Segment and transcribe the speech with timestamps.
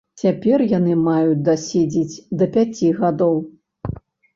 [0.21, 3.43] Цяпер яны маюць даседзець да пяці гадоў.